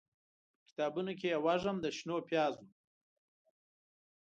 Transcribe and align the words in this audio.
به 0.63 0.63
کتابونوکې 0.67 1.27
یې، 1.31 1.37
وږم 1.45 1.77
د 1.83 1.85
شنو 1.97 2.17
پیازو 2.29 2.65